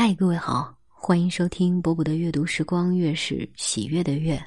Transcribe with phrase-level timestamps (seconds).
[0.00, 4.40] 嗨，各位好，欢迎收听波波的阅读时光，月是喜悦的月。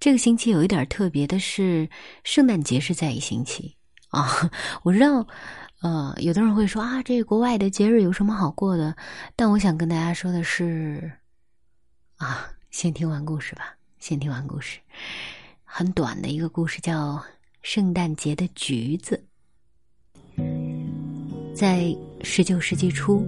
[0.00, 1.86] 这个星期有一点特别的是，
[2.24, 3.76] 圣诞节是在一星期
[4.08, 4.50] 啊。
[4.82, 5.26] 我知道，
[5.82, 8.96] 呃，有的人会说啊，这国外的节日有什么好过的？
[9.36, 11.12] 但我想跟大家说的是，
[12.16, 14.78] 啊，先听完故事吧，先听完故事。
[15.64, 17.16] 很短的一个故事，叫
[17.60, 19.22] 《圣诞节的橘子》。
[21.54, 23.22] 在十九世纪初。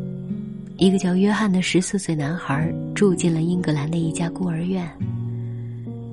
[0.76, 4.88] 一个叫约翰的十四岁男孩住进了英格兰的一家孤儿院。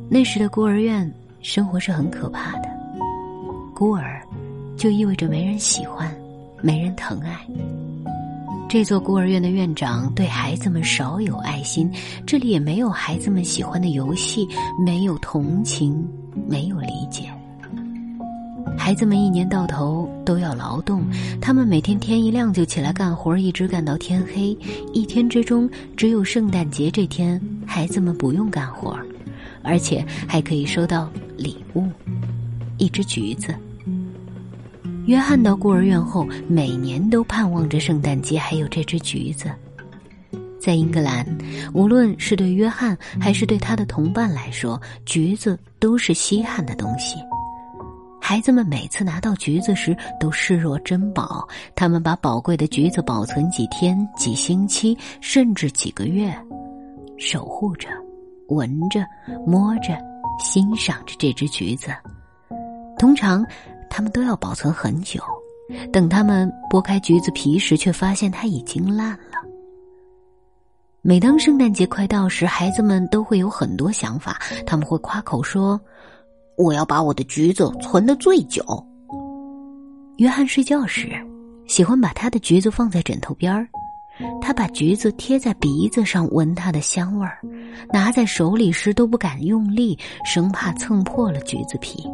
[0.09, 2.69] 那时的孤儿院生活是很可怕的，
[3.73, 4.21] 孤儿
[4.77, 6.13] 就意味着没人喜欢，
[6.61, 7.39] 没人疼爱。
[8.69, 11.91] 这座孤儿院的院长对孩子们少有爱心，
[12.25, 14.47] 这里也没有孩子们喜欢的游戏，
[14.85, 16.07] 没有同情，
[16.47, 17.23] 没有理解。
[18.83, 21.03] 孩子们一年到头都要劳动，
[21.39, 24.57] 他们每天天一亮就起来干活，一直干到天黑。
[24.91, 28.99] 一天之中，只有圣诞节这天，孩子们不用干活，
[29.61, 31.87] 而且还可以收到礼物——
[32.79, 33.53] 一只橘子。
[35.05, 39.51] 约翰到孤儿院后，每年都盼望着圣诞节还有这只橘子。
[40.59, 41.23] 在英格兰，
[41.71, 47.17] 无论是对约翰还是对他的同伴来说，橘子都是稀罕的东西。
[48.31, 56.33] 孩子们每次拿到橘子时都视若珍宝，他们把宝贵的橘子保存几天、几星期，甚至几个月，
[57.17, 57.89] 守护着、
[58.47, 59.05] 闻着、
[59.45, 59.97] 摸着、
[60.39, 61.91] 欣赏着这只橘子。
[62.97, 63.45] 通常，
[63.89, 65.21] 他们都要保存很久。
[65.91, 69.45] 等他们剥开橘子皮时，却发现它已经烂了。
[71.01, 75.77] 每当圣诞节快到时，孩子们都会有很多想法，他们会夸口说。
[76.57, 78.63] 我要把我的橘子存得最久。
[80.17, 81.09] 约翰睡觉时，
[81.67, 83.67] 喜欢把他的橘子放在枕头边儿，
[84.39, 87.39] 他把橘子贴在鼻子上闻它的香味儿，
[87.91, 92.07] 拿在手里时都不敢用力，生怕蹭破了橘子皮。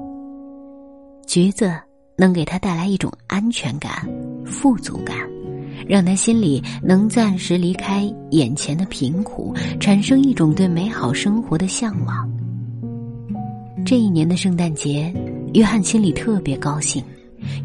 [1.25, 1.77] 橘子
[2.15, 4.07] 能给他带来一种安全感、
[4.45, 5.17] 富足感，
[5.85, 12.31] 让他心里能暂时离开眼前的贫苦，产生一种对美好生活的向往。
[13.87, 15.13] 这一年的圣诞节，
[15.53, 17.01] 约翰心里特别高兴，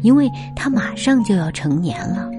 [0.03, 0.25] 因为
[0.55, 2.31] 他马上就要成年了。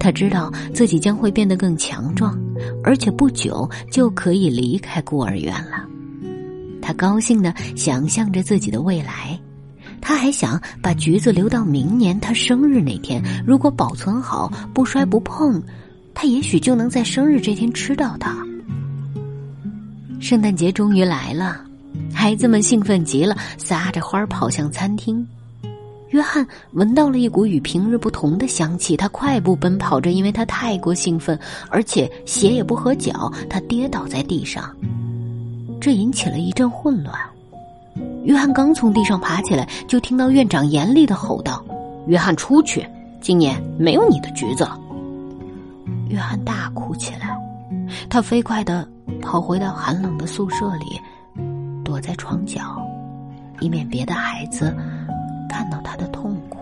[0.00, 2.36] 他知道自己将会变得更强壮，
[2.82, 5.86] 而且不久就可以离开孤儿院了。
[6.82, 9.38] 他高兴的想象着自己的未来，
[10.00, 13.22] 他还想把橘子留到明年他生日那天。
[13.46, 15.62] 如果保存好，不摔不碰，
[16.12, 18.36] 他也许就能在生日这天吃到它。
[20.18, 21.67] 圣诞节终于来了。
[22.12, 25.26] 孩子们兴奋极了，撒着花跑向餐厅。
[26.10, 31.38] 约翰闻到了一股与平日不同的香气，他快步奔跑着，因为他太过兴奋，
[31.68, 34.74] 而且鞋也不合脚，他跌倒在地上，
[35.80, 37.14] 这引起了一阵混乱。
[38.24, 41.62] 约翰刚从地上爬起来，就听到院长严厉的吼道
[42.08, 42.88] ：“约翰，出去！
[43.20, 44.78] 今年没有你的橘子了。”
[46.08, 47.36] 约翰大哭起来，
[48.08, 48.88] 他飞快的
[49.20, 50.98] 跑回到寒冷的宿舍里。
[51.88, 52.86] 躲在床角，
[53.60, 54.76] 以免别的孩子
[55.48, 56.58] 看到他的痛苦。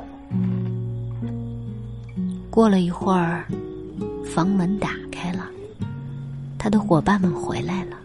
[2.48, 3.44] 过了一会儿，
[4.24, 5.44] 房门打开了，
[6.56, 7.96] 他的伙伴们回来了。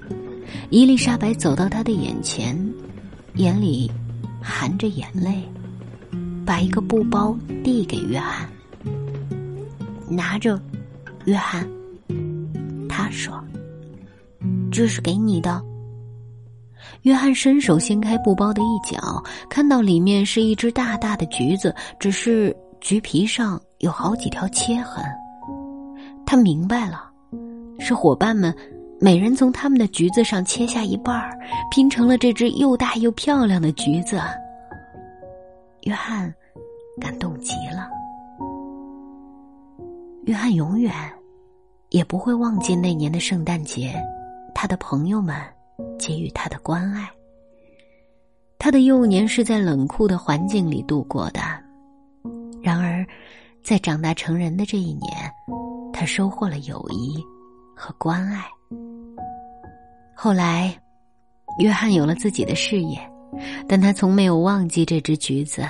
[0.72, 2.58] 伊丽莎白走到他的眼前，
[3.36, 3.92] 眼里
[4.42, 5.48] 含着眼泪，
[6.44, 8.50] 把一个布包递给约翰。
[10.10, 10.60] 拿着，
[11.26, 11.70] 约翰，
[12.90, 13.40] 他说
[14.74, 15.64] ：“这是给你的。”
[17.04, 25.04] 约翰伸手掀开布包的一角，看到里面是一只大大的橘子，只是橘皮上有好几条切痕。
[26.26, 27.10] 他明白了，
[27.80, 28.56] 是伙伴们
[29.00, 31.38] 每人从他们的橘子上切下一半儿，
[31.72, 34.22] 拼成了这只又大又漂亮的橘子。
[35.82, 36.32] 约翰
[37.00, 37.90] 感动极了。
[40.26, 40.94] 约翰永远
[41.90, 44.00] 也不会忘记那年的圣诞节，
[44.54, 45.36] 他的朋友们。
[46.02, 47.08] 给予他的关爱。
[48.58, 51.40] 他的幼年是在冷酷的环境里度过的，
[52.62, 53.06] 然而，
[53.64, 55.12] 在长大成人的这一年，
[55.94, 57.24] 他收获了友谊
[57.76, 58.44] 和关爱。
[60.16, 60.76] 后来，
[61.60, 63.00] 约翰有了自己的事业，
[63.68, 65.64] 但他从没有忘记这只橘子。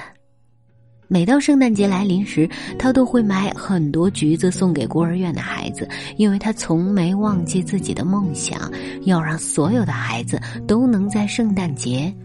[1.12, 2.50] 每到圣诞节来临时，
[2.80, 5.86] 他都会买很多橘子送给孤儿院的孩子，
[6.16, 8.72] 因为他从没忘记自己的梦想，
[9.04, 12.16] 要让所有的孩子都能在圣诞节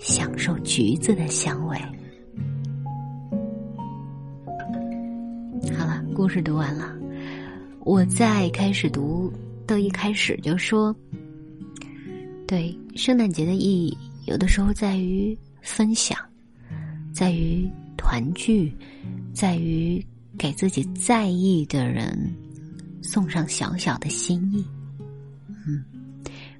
[0.00, 1.78] 享受橘子的香味。
[5.78, 6.92] 好了，故事读完了。
[7.84, 9.32] 我在开始读
[9.64, 10.92] 的一开始就说，
[12.48, 13.96] 对圣诞节的意义，
[14.26, 16.18] 有的时候在于分享，
[17.12, 17.70] 在于
[18.04, 18.70] 团聚，
[19.32, 20.04] 在于
[20.38, 22.14] 给自己在意的人
[23.02, 24.62] 送上小小的心意。
[25.66, 25.82] 嗯，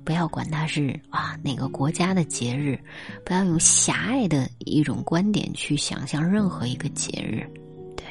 [0.02, 2.78] 不要管它是啊哪个国家的节日，
[3.26, 7.46] 不要用狭隘的一种观点去想象任何一个节日。
[7.94, 8.06] 对，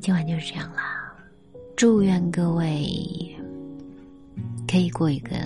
[0.00, 1.14] 今晚就是这样啦。
[1.76, 2.82] 祝愿各位
[4.66, 5.36] 可以过一个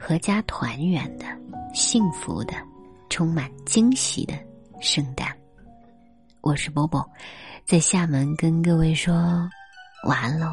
[0.00, 1.26] 阖家团圆的、
[1.74, 2.54] 幸福的、
[3.10, 4.34] 充满惊喜的
[4.82, 5.28] 圣诞。
[6.40, 7.08] 我是波波，
[7.64, 9.14] 在厦门跟各位说
[10.08, 10.52] 晚安喽。